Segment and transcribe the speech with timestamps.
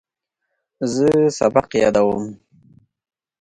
[0.93, 2.23] زه سبق یادوم.